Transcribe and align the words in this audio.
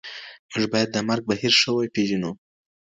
موږ 0.51 0.65
باید 0.73 0.89
د 0.93 0.97
مرګ 1.09 1.23
بهیر 1.29 1.53
ښه 1.61 1.71
وپېژنو. 1.73 2.31